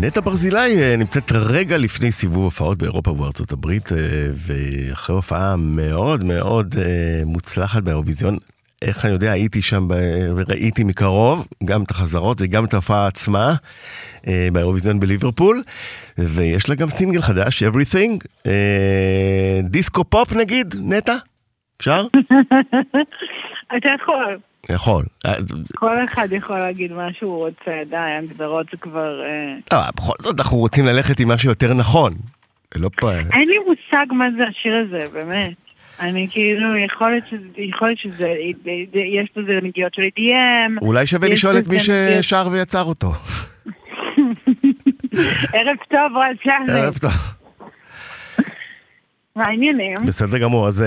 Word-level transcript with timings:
נטע 0.00 0.20
ברזילי 0.20 0.82
אה, 0.82 0.96
נמצאת 0.96 1.32
רגע 1.32 1.78
לפני 1.78 2.12
סיבוב 2.12 2.44
הופעות 2.44 2.78
באירופה 2.78 3.10
ובארצות 3.10 3.52
הברית, 3.52 3.92
אה, 3.92 3.98
ואחרי 4.46 5.16
הופעה 5.16 5.56
מאוד 5.56 6.24
מאוד 6.24 6.74
אה, 6.78 7.22
מוצלחת 7.26 7.82
באירוויזיון. 7.82 8.36
איך 8.82 9.04
אני 9.04 9.12
יודע, 9.12 9.32
הייתי 9.32 9.62
שם 9.62 9.88
וראיתי 10.36 10.84
מקרוב 10.84 11.46
גם 11.64 11.82
את 11.82 11.90
החזרות 11.90 12.38
וגם 12.40 12.64
את 12.64 12.74
ההופעה 12.74 13.06
עצמה 13.06 13.54
באירוויזיון 14.52 15.00
בליברפול, 15.00 15.62
ויש 16.18 16.68
לה 16.68 16.74
גם 16.74 16.88
סינגל 16.88 17.22
חדש, 17.22 17.62
Everything, 17.62 18.26
דיסקו 19.62 20.04
פופ 20.04 20.32
נגיד, 20.32 20.74
נטע? 20.82 21.16
אפשר? 21.76 22.06
אתה 23.76 23.88
יכול. 24.02 24.38
יכול. 24.68 25.04
כל 25.74 26.04
אחד 26.04 26.28
יכול 26.30 26.58
להגיד 26.58 26.92
מה 26.92 27.08
שהוא 27.18 27.36
רוצה, 27.46 27.82
די, 27.90 27.96
הגדרות 27.96 28.66
זה 28.70 28.76
כבר... 28.76 29.20
לא, 29.72 29.78
בכל 29.96 30.12
זאת 30.20 30.40
אנחנו 30.40 30.58
רוצים 30.58 30.86
ללכת 30.86 31.20
עם 31.20 31.28
משהו 31.28 31.48
יותר 31.48 31.74
נכון. 31.74 32.12
לא 32.74 32.90
פה... 32.96 33.12
אין 33.12 33.48
לי 33.48 33.56
מושג 33.58 34.06
מה 34.12 34.24
זה 34.36 34.44
השיר 34.44 34.74
הזה, 34.86 35.08
באמת. 35.12 35.52
אני 36.00 36.28
כאילו, 36.30 36.76
יכול 36.76 37.10
להיות 37.10 37.24
שזה, 37.30 37.44
יכול 37.56 37.88
להיות 37.88 37.98
שזה, 37.98 38.34
יש 38.94 39.28
בזה 39.36 39.58
נגיעות 39.62 39.94
של 39.94 40.02
EDM. 40.02 40.82
אולי 40.82 41.06
שווה 41.06 41.28
לשאול 41.28 41.58
את 41.58 41.66
מי 41.68 41.76
ששר 41.80 42.48
ויצר 42.52 42.82
אותו. 42.82 43.12
ערב 45.52 45.76
טוב, 45.90 46.16
רז 46.16 46.36
שלום. 46.42 46.66
ערב 46.68 46.98
טוב. 46.98 47.10
מה 49.36 49.44
העניינים? 49.46 49.94
בסדר 50.06 50.38
גמור, 50.38 50.66
אז 50.66 50.84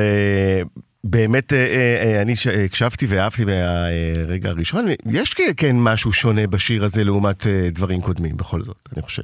באמת, 1.03 1.53
אה, 1.53 1.57
אה, 1.57 2.03
אה, 2.03 2.21
אני 2.21 2.33
הקשבתי 2.65 3.05
ואהבתי 3.09 3.45
מהרגע 3.45 4.49
הראשון, 4.49 4.85
יש 5.11 5.33
כן 5.57 5.75
משהו 5.75 6.13
שונה 6.13 6.47
בשיר 6.47 6.83
הזה 6.83 7.03
לעומת 7.03 7.47
דברים 7.47 8.01
קודמים, 8.01 8.37
בכל 8.37 8.61
זאת, 8.61 8.81
אני 8.93 9.01
חושב. 9.01 9.23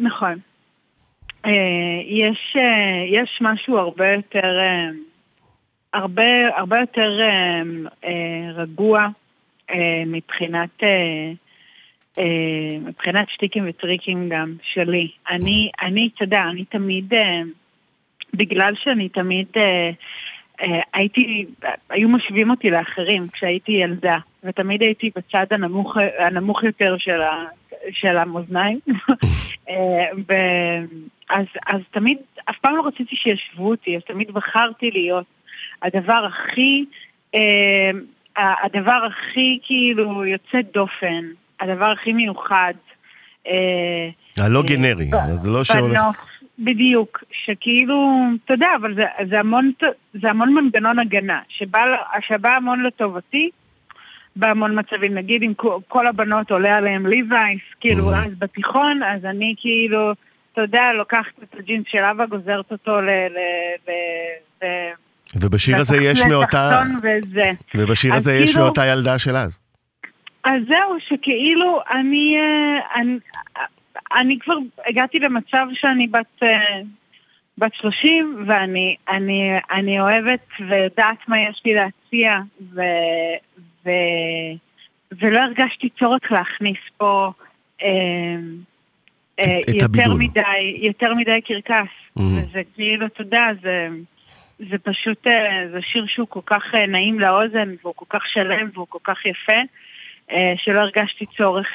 נכון. 0.00 0.38
יש, 2.04 2.56
יש 3.12 3.38
משהו 3.40 3.78
הרבה 3.78 4.08
יותר, 4.12 4.58
הרבה, 5.92 6.56
הרבה 6.56 6.80
יותר 6.80 7.18
רגוע 8.54 9.06
מבחינת, 10.06 10.82
מבחינת 12.80 13.30
שטיקים 13.30 13.64
וטריקים 13.68 14.28
גם 14.28 14.54
שלי. 14.62 15.08
אני, 15.30 15.70
אני, 15.82 16.08
אתה 16.14 16.24
יודע, 16.24 16.42
אני 16.50 16.64
תמיד, 16.64 17.12
בגלל 18.34 18.74
שאני 18.82 19.08
תמיד... 19.08 19.48
אה, 20.62 20.80
הייתי, 20.94 21.46
היו 21.90 22.08
משווים 22.08 22.50
אותי 22.50 22.70
לאחרים 22.70 23.28
כשהייתי 23.32 23.72
ילדה, 23.72 24.18
ותמיד 24.44 24.82
הייתי 24.82 25.10
בצד 25.16 25.46
הנמוך, 25.50 25.96
הנמוך 26.18 26.64
יותר 26.64 26.96
של, 26.98 27.20
ה, 27.20 27.44
של 27.90 28.16
המאזניים. 28.16 28.80
אה, 29.68 30.06
אז, 31.30 31.46
אז 31.66 31.80
תמיד, 31.90 32.18
אף 32.50 32.58
פעם 32.60 32.76
לא 32.76 32.86
רציתי 32.86 33.16
שישבו 33.16 33.70
אותי, 33.70 33.96
אז 33.96 34.02
תמיד 34.02 34.30
בחרתי 34.30 34.90
להיות 34.90 35.26
הדבר 35.82 36.26
הכי, 36.28 36.84
אה, 37.34 37.90
הדבר 38.36 39.06
הכי 39.06 39.58
כאילו 39.62 40.26
יוצא 40.26 40.60
דופן, 40.72 41.24
הדבר 41.60 41.86
הכי 41.86 42.12
מיוחד. 42.12 42.74
הלא 44.38 44.62
גנרי, 44.62 45.10
אז 45.12 45.48
לא 45.48 45.64
שהולך... 45.64 46.35
בדיוק, 46.58 47.24
שכאילו, 47.44 48.22
אתה 48.44 48.54
יודע, 48.54 48.68
אבל 48.80 48.94
זה, 48.94 49.04
זה, 49.30 49.40
המון, 49.40 49.72
זה 50.22 50.30
המון 50.30 50.54
מנגנון 50.54 50.98
הגנה, 50.98 51.40
שבא, 51.48 51.80
שבא 52.20 52.56
המון 52.56 52.82
לטובתי, 52.82 53.50
בהמון 54.36 54.78
מצבים, 54.78 55.14
נגיד 55.14 55.42
אם 55.42 55.52
כל 55.88 56.06
הבנות 56.06 56.50
עולה 56.50 56.76
עליהם 56.76 57.06
ליווייס, 57.06 57.60
כאילו, 57.80 58.12
mm-hmm. 58.12 58.26
אז 58.26 58.32
בתיכון, 58.38 59.02
אז 59.02 59.24
אני 59.24 59.54
כאילו, 59.58 60.12
אתה 60.52 60.60
יודע, 60.60 60.92
לוקחת 60.92 61.42
את 61.42 61.54
הג'ינס 61.58 61.86
של 61.88 62.04
אבא, 62.04 62.26
גוזרת 62.26 62.72
אותו 62.72 63.00
ל... 63.00 63.10
ל, 63.10 63.38
ל, 63.88 63.92
ל 64.62 64.66
ובשיר 65.40 65.76
הזה 65.76 65.96
יש 65.96 66.22
מאותה... 66.22 66.82
וזה. 67.02 67.52
ובשיר 67.74 68.14
הזה 68.14 68.34
יש 68.34 68.50
כאילו, 68.50 68.64
מאותה 68.64 68.86
ילדה 68.86 69.18
של 69.18 69.36
אז. 69.36 69.60
אז 70.44 70.62
זהו, 70.68 70.96
שכאילו 71.08 71.80
אני, 71.90 72.36
אה, 72.38 73.00
אני, 73.00 73.18
אני 74.16 74.38
כבר 74.38 74.54
הגעתי 74.86 75.18
למצב 75.18 75.66
שאני 75.72 76.06
בת, 76.06 76.42
אה, 76.42 76.80
בת 77.58 77.74
30 77.74 78.44
ואני 78.46 78.96
אני, 79.08 79.50
אני 79.70 80.00
אוהבת 80.00 80.46
ויודעת 80.60 81.28
מה 81.28 81.40
יש 81.40 81.62
לי 81.64 81.74
להציע 81.74 82.38
ו, 82.74 82.80
ו, 83.84 83.90
ולא 85.12 85.38
הרגשתי 85.38 85.88
צורך 85.98 86.32
להכניס 86.32 86.78
פה 86.96 87.30
אה, 87.82 87.88
אה, 89.40 89.60
יותר 89.68 89.84
הבידול. 89.84 90.16
מדי, 90.18 90.76
יותר 90.82 91.14
מדי 91.14 91.40
קרקס. 91.44 91.72
Mm-hmm. 92.18 92.22
וזה 92.22 92.62
כאילו, 92.74 93.06
אתה 93.06 93.22
יודע, 93.22 93.46
זה, 93.62 93.88
זה 94.58 94.78
פשוט, 94.82 95.26
אה, 95.26 95.68
זה 95.72 95.78
שיר 95.82 96.06
שהוא 96.06 96.26
כל 96.28 96.40
כך 96.46 96.62
אה, 96.74 96.86
נעים 96.86 97.20
לאוזן 97.20 97.74
והוא 97.82 97.94
כל 97.96 98.04
כך 98.08 98.22
שלם 98.26 98.70
והוא 98.74 98.86
כל 98.88 98.98
כך 99.04 99.26
יפה, 99.26 99.60
שלא 100.56 100.80
הרגשתי 100.80 101.26
צורך... 101.36 101.68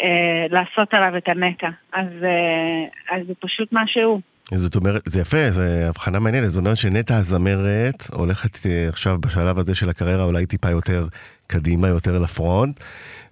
אה, 0.00 0.46
לעשות 0.50 0.94
עליו 0.94 1.16
את 1.16 1.28
הנטע. 1.28 1.68
אז, 1.92 2.06
אה, 2.22 3.16
אז 3.16 3.26
זה 3.26 3.32
פשוט 3.40 3.72
מה 3.72 3.82
שהוא. 3.86 4.20
זאת 4.54 4.76
אומרת, 4.76 5.02
זה 5.06 5.20
יפה, 5.20 5.50
זו 5.50 5.62
הבחנה 5.62 6.18
מעניינת, 6.18 6.50
זאת 6.50 6.60
אומרת 6.60 6.76
שנטע 6.76 7.16
הזמרת 7.16 8.06
הולכת 8.12 8.66
אה, 8.66 8.88
עכשיו 8.88 9.18
בשלב 9.20 9.58
הזה 9.58 9.74
של 9.74 9.88
הקריירה 9.88 10.24
אולי 10.24 10.46
טיפה 10.46 10.70
יותר 10.70 11.06
קדימה, 11.46 11.88
יותר 11.88 12.18
לפרונט, 12.18 12.80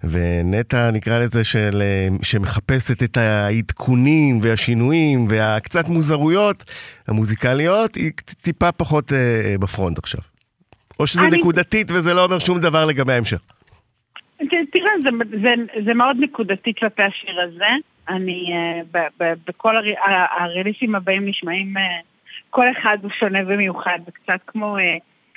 ונטע 0.03 0.91
נקרא 0.91 1.19
לזה 1.19 1.43
של, 1.43 1.83
שמחפשת 2.21 3.03
את 3.03 3.17
העדכונים 3.17 4.39
והשינויים 4.41 5.25
והקצת 5.29 5.87
מוזרויות 5.87 6.63
המוזיקליות, 7.07 7.95
היא 7.95 8.11
טיפה 8.41 8.71
פחות 8.71 9.13
אה, 9.13 9.55
בפרונט 9.59 9.97
עכשיו. 9.97 10.21
או 10.99 11.07
שזה 11.07 11.25
אני... 11.25 11.37
נקודתית 11.37 11.91
וזה 11.91 12.13
לא 12.13 12.23
אומר 12.23 12.39
שום 12.39 12.59
דבר 12.59 12.85
לגבי 12.85 13.13
ההמשך. 13.13 13.39
תראה, 14.49 14.91
זה, 15.03 15.09
זה, 15.41 15.53
זה 15.85 15.93
מאוד 15.93 16.17
נקודתי 16.19 16.73
כלפי 16.73 17.03
השיר 17.03 17.41
הזה. 17.41 17.69
אני, 18.09 18.45
uh, 18.47 18.85
ב, 18.91 18.97
ב, 19.19 19.33
בכל 19.47 19.77
הר, 19.77 19.83
הריליסים 20.37 20.95
הבאים 20.95 21.25
נשמעים, 21.25 21.77
uh, 21.77 21.79
כל 22.49 22.65
אחד 22.71 22.97
הוא 23.01 23.11
שונה 23.19 23.39
ומיוחד, 23.47 23.99
זה 24.05 24.11
קצת 24.11 24.39
כמו 24.47 24.77
uh, 24.77 24.81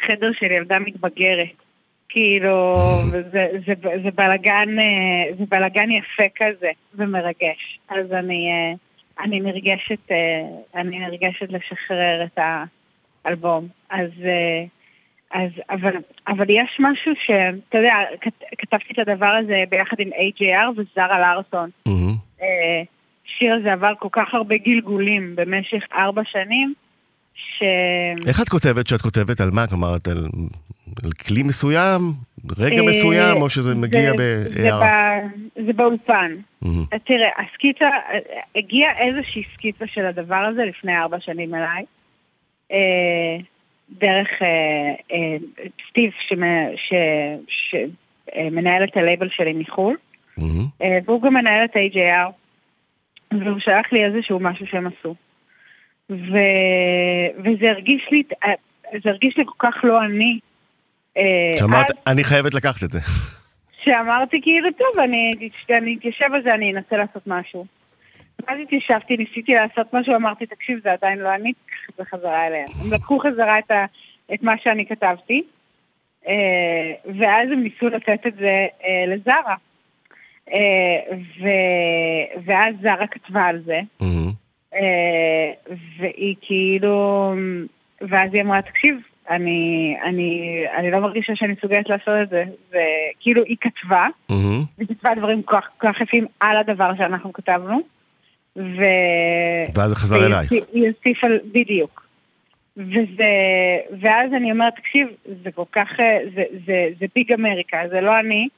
חדר 0.07 0.33
של 0.33 0.51
ילדה 0.51 0.79
מתבגרת. 0.79 1.49
כאילו, 2.09 2.75
זה, 3.11 3.49
זה, 3.67 3.75
זה, 4.03 4.11
בלגן, 4.15 4.69
זה 5.39 5.45
בלגן 5.49 5.91
יפה 5.91 6.23
כזה, 6.37 6.71
ומרגש. 6.95 7.79
אז 7.89 8.13
אני, 8.13 8.49
אני 9.21 9.41
נרגשת, 9.41 10.11
אני 10.75 10.99
נרגשת 10.99 11.49
לשחרר 11.51 12.25
את 12.25 12.39
האלבום. 13.25 13.69
אז... 13.91 14.11
אז, 15.35 15.51
אבל, 15.71 15.93
אבל 16.29 16.45
יש 16.49 16.77
משהו 16.79 17.13
שאתה 17.25 17.79
יודע, 17.79 17.95
כתבתי 18.59 18.93
את 18.93 19.09
הדבר 19.09 19.27
הזה 19.27 19.65
ביחד 19.69 19.97
עם 20.01 20.09
AJR 20.09 20.71
וזרה 20.77 21.21
לארסון. 21.21 21.71
Mm-hmm. 21.89 22.43
שיר 23.39 23.55
הזה 23.55 23.73
עבר 23.73 23.93
כל 23.99 24.09
כך 24.13 24.35
הרבה 24.35 24.57
גלגולים 24.57 25.37
במשך 25.37 25.83
ארבע 25.93 26.23
שנים, 26.25 26.75
ש... 27.35 27.63
איך 28.27 28.41
את 28.43 28.49
כותבת 28.49 28.87
שאת 28.87 29.01
כותבת 29.01 29.41
על 29.41 29.51
מה? 29.51 29.67
כלומר, 29.67 29.97
את 29.97 30.09
על, 30.09 30.27
על 31.05 31.13
כלי 31.13 31.43
מסוים, 31.43 32.01
רגע 32.59 32.77
אה, 32.77 32.87
מסוים, 32.87 33.43
או 33.43 33.51
שזה 33.51 33.75
מגיע 33.75 34.13
בהערה? 34.13 35.19
זה, 35.57 35.63
זה 35.67 35.73
באולפן. 35.73 36.37
Mm-hmm. 36.65 36.99
תראה, 37.05 37.29
הסקיצה, 37.39 37.89
הגיעה 38.57 38.99
איזושהי 38.99 39.43
סקיצה 39.55 39.85
של 39.87 40.07
הדבר 40.07 40.49
הזה 40.53 40.63
לפני 40.65 40.99
ארבע 40.99 41.17
שנים 41.21 41.55
אליי. 41.55 41.85
אה, 43.91 43.99
דרך 43.99 44.29
אה, 44.43 44.95
אה, 45.13 45.37
סטיב 45.89 46.11
שמנהל 47.49 48.85
את 48.85 48.97
הלייבל 48.97 49.29
שלי 49.31 49.53
מחו"ל, 49.53 49.97
mm-hmm. 50.39 50.43
אה, 50.83 50.99
והוא 51.05 51.23
גם 51.23 51.35
מנהל 51.35 51.65
את 51.65 51.77
AJR, 51.77 52.31
והוא 53.41 53.61
שלח 53.61 53.93
לי 53.93 54.05
איזשהו 54.05 54.41
משהו 54.41 54.67
שהם 54.67 54.87
עשו. 54.87 55.15
ו... 56.11 56.39
וזה 57.39 57.71
הרגיש 57.71 58.09
לי, 58.11 58.23
אה, 58.45 58.53
זה 59.05 59.11
הרגיש 59.11 59.37
לי 59.37 59.45
כל 59.47 59.69
כך 59.69 59.75
לא 59.85 60.05
אני. 60.05 60.39
אה, 61.17 61.55
שאמרת, 61.59 61.91
אז... 61.91 61.97
אני 62.07 62.25
חייבת 62.25 62.55
לקחת 62.55 62.85
את 62.85 62.93
זה. 62.93 63.01
שאמרתי 63.85 64.41
כאילו, 64.43 64.69
טוב, 64.79 64.99
אני, 64.99 65.35
אני 65.71 65.97
אתיישב 65.99 66.35
על 66.35 66.43
זה, 66.43 66.55
אני 66.55 66.73
אנסה 66.73 66.97
לעשות 66.97 67.23
משהו. 67.27 67.67
ואז 68.47 68.59
התיישבתי, 68.63 69.17
ניסיתי 69.17 69.55
לעשות 69.55 69.95
משהו, 69.95 70.15
אמרתי, 70.15 70.47
תקשיב, 70.47 70.81
זה 70.83 70.93
עדיין 70.93 71.19
לא 71.19 71.35
אני, 71.35 71.53
את 71.91 71.95
זה 71.97 72.05
חזרה 72.05 72.47
אליהם. 72.47 72.69
הם 72.81 72.93
לקחו 72.93 73.19
חזרה 73.19 73.59
את, 73.59 73.71
ה, 73.71 73.85
את 74.35 74.43
מה 74.43 74.53
שאני 74.63 74.87
כתבתי, 74.87 75.43
אה, 76.29 76.93
ואז 77.19 77.51
הם 77.53 77.63
ניסו 77.63 77.89
לתת 77.89 78.27
את 78.27 78.35
זה 78.35 78.67
אה, 78.85 79.05
לזרה. 79.07 79.55
אה, 80.53 81.17
ו, 81.41 81.49
ואז 82.45 82.75
זרה 82.83 83.07
כתבה 83.07 83.43
על 83.43 83.63
זה, 83.65 83.81
mm-hmm. 84.03 84.77
והיא 85.99 86.37
כאילו, 86.41 87.35
ואז 88.01 88.35
היא 88.35 88.43
אמרה, 88.43 88.63
תקשיב, 88.63 88.97
אני, 89.31 89.97
אני, 90.05 90.63
אני 90.77 90.91
לא 90.91 90.99
מרגישה 90.99 91.37
שאני 91.37 91.53
מסוגלת 91.53 91.89
לעשות 91.89 92.15
את 92.23 92.29
זה. 92.29 92.45
וכאילו 92.71 93.43
היא 93.45 93.57
כתבה, 93.61 94.07
מהמם. 94.29 94.65
היא 94.79 94.87
כתבה 94.89 95.15
דברים 95.15 95.43
כל 95.43 95.57
כך 95.79 96.01
יפים 96.01 96.27
על 96.41 96.57
הדבר 96.57 96.97
שאנחנו 96.97 97.33
כתבנו. 97.33 97.96
ו... 98.57 98.83
ואז 99.75 99.91
זה 99.91 99.97
חזר 99.97 100.27
אלייך. 100.27 100.53
היא 100.53 100.63
הוסיפה, 100.89 101.27
בדיוק. 101.53 102.07
וזה, 102.77 103.31
ואז 104.01 104.33
אני 104.33 104.53
אומרת, 104.53 104.77
תקשיב, 104.77 105.09
זה 105.43 105.51
כל 105.51 105.65
כך, 105.73 105.89
אה, 106.01 106.19
זה, 106.35 106.43
זה, 106.67 106.89
זה 107.01 107.07
ביג 107.15 107.33
אמריקה, 107.33 107.79
זה 107.91 108.01
לא 108.01 108.21
אני. 108.21 108.49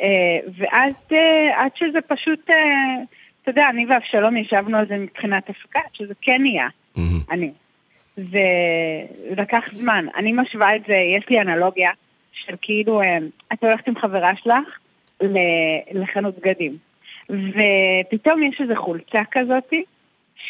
אה, 0.00 0.38
ואז 0.58 0.94
אה, 1.12 1.64
עד 1.64 1.70
שזה 1.74 1.98
פשוט, 2.00 2.40
אתה 3.42 3.50
יודע, 3.50 3.68
אני 3.70 3.86
ואבשלום 3.86 4.36
ישבנו 4.36 4.78
על 4.78 4.86
זה 4.88 4.96
מבחינת 4.96 5.50
הפקה, 5.50 5.80
שזה 5.92 6.14
כן 6.20 6.42
נהיה, 6.42 6.68
מהמם. 6.96 7.20
אני. 7.30 7.50
זה 8.16 8.44
לקח 9.36 9.64
זמן. 9.76 10.06
אני 10.16 10.32
משווה 10.32 10.76
את 10.76 10.82
זה, 10.86 10.94
יש 10.94 11.24
לי 11.30 11.40
אנלוגיה 11.40 11.90
של 12.32 12.54
כאילו, 12.62 13.00
את 13.52 13.64
הולכת 13.64 13.88
עם 13.88 13.98
חברה 13.98 14.32
שלך 14.36 14.78
לחנות 15.92 16.38
בגדים, 16.38 16.76
ופתאום 17.30 18.42
יש 18.42 18.60
איזו 18.60 18.74
חולצה 18.76 19.22
כזאתי 19.30 19.84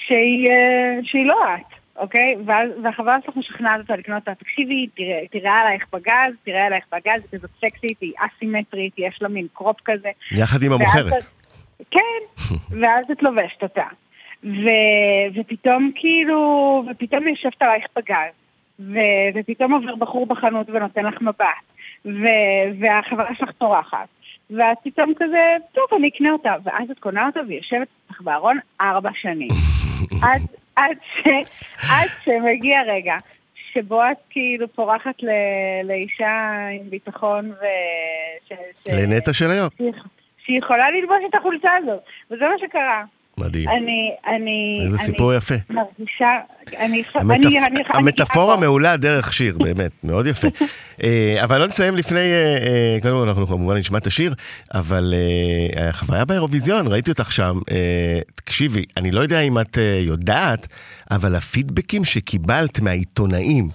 שהיא, 0.06 0.50
אה, 0.50 0.99
שהיא 1.02 1.26
לא 1.26 1.38
את, 1.55 1.75
אוקיי? 1.96 2.37
ואז, 2.46 2.70
והחברה 2.82 3.17
שלך 3.26 3.37
משכנעת 3.37 3.81
אותה 3.81 3.96
לקנות 3.96 4.28
אותה, 4.28 4.44
תקשיבי, 4.44 4.87
תראה, 4.96 5.20
תראה 5.31 5.55
עלייך 5.58 5.84
בגז, 5.93 6.34
תראה 6.44 6.67
עלייך 6.67 6.84
בגז, 6.93 7.23
היא 7.32 7.38
כזאת 7.38 7.50
סקסית, 7.56 8.00
היא 8.00 8.12
אסימטרית, 8.19 8.93
יש 8.99 9.19
לה 9.23 9.28
מין 9.28 9.46
קרופ 9.55 9.76
כזה. 9.84 10.08
יחד 10.32 10.62
עם 10.62 10.70
ואז 10.73 10.81
המוכרת. 10.81 11.12
את- 11.12 11.26
כן, 11.90 12.44
ואז 12.81 13.11
את 13.12 13.22
לובשת 13.22 13.62
אותה. 13.62 13.84
ו... 14.44 14.69
ופתאום 15.34 15.90
כאילו, 15.94 16.82
ופתאום 16.90 17.29
יושבת 17.29 17.62
עלייך 17.62 17.84
בגז, 17.96 18.32
ו... 18.81 18.99
ופתאום 19.34 19.72
עובר 19.72 19.94
בחור 19.94 20.26
בחנות 20.26 20.70
ונותן 20.70 21.05
לך 21.05 21.20
מבט, 21.20 21.46
ו... 22.06 22.25
והחברה 22.81 23.34
שלך 23.34 23.50
טורחת, 23.50 24.08
ואת 24.50 24.78
פתאום 24.84 25.12
כזה, 25.16 25.43
טוב, 25.72 25.84
אני 25.98 26.08
אקנה 26.08 26.31
אותה, 26.31 26.54
ואז 26.64 26.90
את 26.90 26.98
קונה 26.98 27.26
אותה 27.26 27.40
והיא 27.48 27.58
יושבת 27.58 27.88
לך 28.10 28.20
בארון 28.20 28.58
ארבע 28.81 29.10
שנים. 29.14 29.48
עד, 30.22 30.43
עד, 30.76 30.96
ש... 31.16 31.28
עד 31.90 32.08
שמגיע 32.25 32.82
רגע 32.82 33.16
שבו 33.72 34.02
את 34.10 34.16
כאילו 34.31 34.69
פורחת 34.69 35.22
ל... 35.22 35.28
לאישה 35.84 36.48
עם 36.72 36.90
ביטחון 36.90 37.50
ו... 37.50 37.64
ש... 38.48 38.52
ש... 38.84 38.88
לנטע 38.93 39.32
של 39.32 39.50
היום. 39.50 39.69
שהיא- 39.76 39.93
שהיא 40.44 40.58
יכולה 40.58 40.90
ללבוש 40.90 41.19
את 41.31 41.34
החולצה 41.34 41.70
הזאת, 41.82 42.00
וזה 42.31 42.44
מה 42.48 42.54
שקרה. 42.60 43.04
מדהים. 43.40 43.68
אני, 43.68 44.10
אני, 44.36 44.78
איזה 44.84 44.96
אני 44.96 45.04
סיפור 45.04 45.34
יפה. 45.34 45.54
מרגישה, 45.70 46.28
אני, 46.78 47.02
המטפ- 47.14 47.46
אני, 47.46 47.58
אני, 47.58 47.82
המטאפורה 47.94 48.56
מעולה 48.56 48.96
דרך 48.96 49.32
שיר, 49.32 49.58
באמת, 49.58 49.90
מאוד 50.04 50.26
יפה. 50.26 50.48
אה, 51.04 51.36
אבל 51.44 51.58
לא 51.58 51.66
נסיים 51.66 51.96
לפני, 51.96 52.18
אה, 52.18 52.56
אה, 52.66 52.98
קודם 53.02 53.14
כל 53.14 53.28
אנחנו 53.28 53.46
כמובן 53.46 53.76
נשמע 53.76 53.98
את 53.98 54.06
השיר, 54.06 54.34
אבל 54.74 55.14
החוויה 55.76 56.24
באירוויזיון, 56.24 56.86
ראיתי 56.86 57.10
אותך 57.10 57.32
שם, 57.32 57.58
תקשיבי, 58.34 58.84
אני 58.96 59.10
לא 59.10 59.20
יודע 59.20 59.40
אם 59.40 59.58
את 59.60 59.78
יודעת, 60.00 60.66
אבל 61.10 61.34
הפידבקים 61.36 62.04
שקיבלת 62.04 62.80
מהעיתונאים 62.80 63.68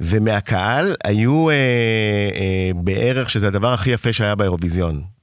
ומהקהל 0.00 0.94
היו 1.04 1.50
אה, 1.50 1.54
אה, 1.54 2.70
בערך 2.74 3.30
שזה 3.30 3.48
הדבר 3.48 3.72
הכי 3.72 3.90
יפה 3.90 4.12
שהיה 4.12 4.34
באירוויזיון. 4.34 5.17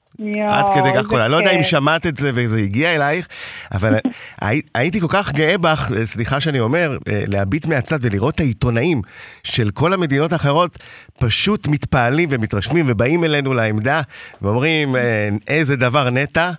עד 0.50 0.65
כדי 0.75 0.89
כך 1.03 1.13
אני 1.13 1.31
לא 1.31 1.38
יודע 1.38 1.51
אם 1.51 1.63
שמעת 1.63 2.07
את 2.07 2.17
זה 2.17 2.31
וזה 2.33 2.57
הגיע 2.57 2.95
אלייך, 2.95 3.27
אבל 3.73 3.95
הי- 4.41 4.62
הייתי 4.75 5.00
כל 5.01 5.07
כך 5.09 5.31
גאה 5.31 5.57
בך, 5.57 5.91
אה, 5.97 6.06
סליחה 6.06 6.39
שאני 6.41 6.59
אומר, 6.59 6.97
אה, 7.09 7.23
להביט 7.27 7.65
מהצד 7.65 8.00
ולראות 8.01 8.35
את 8.35 8.39
העיתונאים 8.39 9.01
של 9.44 9.69
כל 9.73 9.94
המדינות 9.94 10.33
האחרות 10.33 10.77
פשוט 11.19 11.67
מתפעלים 11.67 12.29
ומתרשמים 12.31 12.85
ובאים 12.89 13.23
אלינו 13.23 13.53
לעמדה 13.53 14.01
ואומרים 14.41 14.95
אה, 14.95 15.29
איזה 15.47 15.75
דבר 15.75 16.09
נטע, 16.09 16.51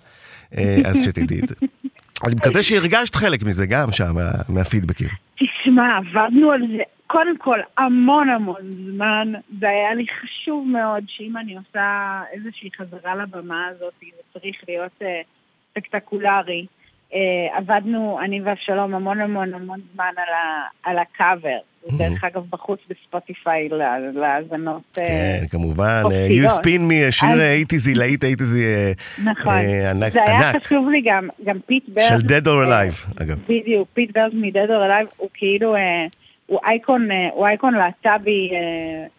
אה, 0.57 0.77
אז 0.85 1.03
שתדעי 1.05 1.39
את 1.39 1.49
זה. 1.49 1.55
אני 2.25 2.35
מקווה 2.35 2.63
שהרגשת 2.63 3.15
חלק 3.15 3.43
מזה 3.43 3.65
גם 3.65 3.91
שם, 3.91 4.15
מה- 4.15 4.31
מהפידבקים. 4.49 5.07
תשמע, 5.35 5.83
עבדנו 5.97 6.51
על 6.51 6.61
זה 6.71 6.83
קודם 7.07 7.37
כל 7.37 7.59
המון 7.77 8.29
המון 8.29 8.61
זמן, 8.71 9.33
זה 9.59 9.69
היה 9.69 9.93
לי 9.93 10.05
חשוב 10.21 10.67
מאוד 10.67 11.03
שאם 11.07 11.37
אני 11.37 11.55
עושה 11.57 12.19
איזושהי 12.33 12.69
חזרה 12.77 13.15
לבמה 13.15 13.67
הזאת, 13.67 13.93
זה 14.01 14.39
צריך 14.39 14.55
להיות 14.67 14.91
אה, 15.01 15.21
ספקטקולרי. 15.71 16.65
אה, 17.13 17.57
עבדנו, 17.57 18.19
אני 18.23 18.41
ואבשלום, 18.41 18.95
המון 18.95 19.21
המון 19.21 19.53
המון 19.53 19.79
זמן 19.93 20.11
על, 20.17 20.33
ה, 20.33 20.67
על 20.89 20.97
הקאבר. 20.99 21.57
זה 21.81 21.97
דרך 21.97 22.23
אגב 22.23 22.43
בחוץ 22.49 22.79
ב 22.89 22.99
Spotify 22.99 23.69
להאזנות. 24.13 24.97
אה, 24.99 25.05
כן, 25.41 25.47
כמובן, 25.49 26.01
אופטימיות. 26.03 26.51
You 26.51 26.53
Spin 26.53 26.91
Me, 26.91 27.11
שיר 27.11 27.29
אז- 27.29 27.39
אייטיזי, 27.39 27.95
להיט 27.95 28.23
אייטיזי 28.23 28.65
אה, 28.65 28.91
נכון. 29.23 29.53
אה, 29.53 29.91
ענק. 29.91 30.13
זה 30.13 30.23
היה. 30.23 30.59
חשוב 30.59 30.89
לי 30.89 31.01
גם, 31.05 31.27
גם 31.43 31.57
פיט 31.65 31.89
ברנס. 31.89 32.03
של 32.07 32.15
Dead 32.15 32.45
or 32.45 32.49
אה, 32.71 32.83
Alive, 32.87 33.21
אגב. 33.23 33.37
בדיוק, 33.49 33.87
פיט 33.93 34.17
ברנס 34.17 34.31
מ-Dead 34.33 34.69
or 34.69 34.91
Alive 34.91 35.13
הוא 35.17 35.29
כאילו, 35.33 35.75
אה, 35.75 36.05
הוא 36.47 36.59
אייקון, 36.65 37.11
אה, 37.11 37.29
הוא 37.33 37.47
אייקון 37.47 37.73
להט"בי 37.73 38.49
אה, 38.51 38.57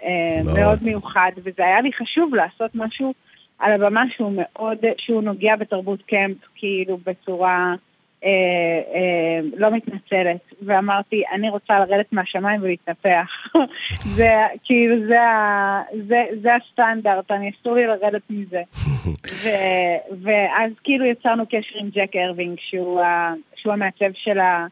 אה, 0.05 0.43
מאוד. 0.45 0.59
מאוד 0.59 0.79
מיוחד, 0.83 1.31
וזה 1.37 1.65
היה 1.65 1.81
לי 1.81 1.93
חשוב 1.93 2.35
לעשות 2.35 2.71
משהו 2.75 3.15
על 3.59 3.73
הבמה 3.73 4.05
שהוא 4.17 4.33
מאוד, 4.37 4.79
שהוא 4.99 5.23
נוגע 5.23 5.57
בתרבות 5.57 6.03
קמפ, 6.03 6.37
כאילו 6.55 6.99
בצורה 7.07 7.75
אה, 8.25 8.31
אה, 8.95 9.41
לא 9.57 9.71
מתנצלת, 9.71 10.53
ואמרתי, 10.63 11.23
אני 11.33 11.51
רוצה 11.51 11.79
לרדת 11.79 12.13
מהשמיים 12.13 12.63
ולהתנפח. 12.63 13.31
זה 14.17 14.31
כאילו, 14.65 15.07
זה, 15.07 15.19
זה, 16.09 16.25
זה 16.43 16.55
הסטנדרט, 16.55 17.31
אני 17.31 17.51
אסור 17.51 17.75
לי 17.75 17.87
לרדת 17.87 18.23
מזה. 18.31 18.63
ו, 19.43 19.49
ואז 20.23 20.73
כאילו 20.85 21.05
יצרנו 21.05 21.45
קשר 21.47 21.79
עם 21.79 21.89
ג'ק 21.89 22.17
ארווינג, 22.17 22.59
שהוא, 22.61 23.01
שהוא 23.57 23.73
המעצב 23.73 24.11
של, 24.15 24.39
ה, 24.39 24.67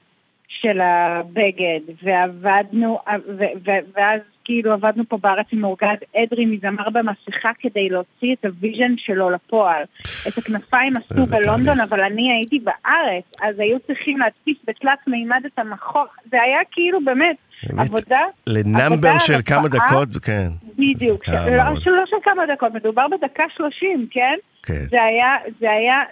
של 0.60 0.80
הבגד, 0.80 1.80
ועבדנו, 2.02 2.98
ו, 3.38 3.44
ו, 3.64 3.70
ואז 3.94 4.20
כאילו 4.44 4.72
עבדנו 4.72 5.08
פה 5.08 5.18
בארץ 5.18 5.46
עם 5.52 5.64
אורגד 5.64 5.96
אדרי 6.16 6.46
מזמר 6.46 6.90
במסכה 6.90 7.50
כדי 7.60 7.88
להוציא 7.88 8.34
את 8.34 8.44
ה 8.44 8.51
vision 8.51 8.94
שלו 8.96 9.30
לפועל. 9.30 9.82
את 10.28 10.38
הכנפיים 10.38 10.92
עשו 10.96 11.26
בלונדון. 11.26 11.80
אבל 11.80 12.00
אני 12.00 12.32
הייתי 12.32 12.58
בארץ, 12.58 13.24
אז 13.42 13.58
היו 13.58 13.78
צריכים 13.86 14.18
להדפיס 14.18 14.56
בתלת 14.66 14.98
מימד 15.06 15.42
את 15.46 15.58
המקור. 15.58 16.04
זה 16.30 16.42
היה 16.42 16.58
כאילו 16.72 17.04
באמת 17.04 17.40
באמת, 17.62 17.86
עבודה 17.86 18.20
ל 18.46 18.52
number 18.52 18.84
עבודה 18.84 19.20
של 19.20 19.42
כמה. 19.44 19.68
דקות, 19.68 20.08
כן. 20.22 20.48
בדיוק, 20.78 21.28
לא. 21.28 21.80
שלא 21.80 22.02
של 22.06 22.16
כמה 22.22 22.42
דקות, 22.54 22.74
מדובר 22.74 23.06
בדקה 23.08 23.44
שלושים, 23.56 24.06
כן? 24.10 24.36
כן. 24.62 24.84
זה 24.90 25.02
היה, 25.02 25.34
זה 25.60 25.70
היה 25.70 26.02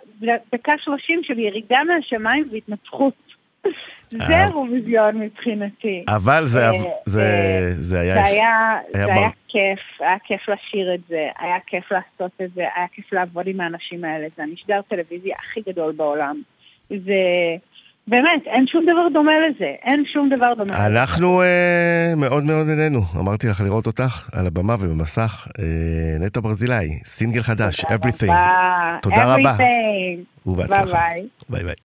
דקה 0.52 0.72
שלושים 0.78 1.20
של 1.22 1.38
ירידה 1.38 1.78
מהשמיים 1.84 2.44
והתנצחות. 2.52 3.14
זה 4.10 4.18
אה. 4.22 4.46
אירוויזיון 4.46 5.20
מבחינתי. 5.20 6.04
אבל 6.08 6.46
זה, 6.46 6.70
אה, 6.70 6.72
זה, 7.06 7.22
אה, 7.22 7.70
זה 7.74 8.00
היה... 8.00 8.14
זה. 8.14 8.24
היה, 8.24 8.78
היה 8.94 9.06
זה 9.06 9.12
היה. 9.12 9.28
כיף, 9.48 9.80
היה 10.00 10.16
כיף 10.24 10.48
לשיר 10.48 10.94
את 10.94 11.00
זה, 11.08 11.28
היה 11.38 11.56
כיף 11.66 11.92
לעשות 11.92 12.32
את 12.42 12.50
זה, 12.54 12.60
היה 12.60 12.86
כיף 12.92 13.12
לעבוד 13.12 13.46
עם 13.46 13.60
האנשים 13.60 14.04
האלה, 14.04 14.26
זה 14.36 14.42
המשדר 14.42 14.80
טלוויזיה 14.88 15.36
הכי 15.38 15.60
גדול 15.72 15.92
בעולם. 15.92 16.36
זה... 16.90 17.14
באמת, 18.06 18.46
אין 18.46 18.66
שום 18.66 18.82
דבר 18.82 19.08
דומה 19.12 19.32
לזה, 19.38 19.72
אין 19.82 20.04
שום 20.12 20.28
דבר 20.28 20.54
דומה 20.54 20.74
לזה. 20.74 20.86
אנחנו 20.86 21.42
אה, 21.42 22.12
מאוד 22.16 22.44
מאוד 22.44 22.66
נהנינו, 22.66 23.00
אמרתי 23.18 23.46
לך 23.46 23.60
לראות 23.60 23.86
אותך 23.86 24.28
על 24.32 24.46
הבמה 24.46 24.74
ובמסך. 24.80 25.48
אה, 25.58 26.26
נטע 26.26 26.40
ברזילי, 26.40 26.98
סינגל 27.04 27.42
חדש, 27.42 27.80
Everything. 27.80 28.26
תודה 28.26 28.98
תודה 29.02 29.34
רבה. 29.34 29.56
Everything. 29.56 30.46
ובהצלחה. 30.46 31.08
ביי 31.48 31.64
ביי. 31.64 31.74